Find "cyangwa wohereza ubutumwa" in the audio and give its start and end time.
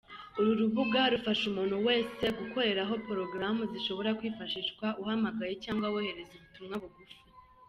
5.63-6.75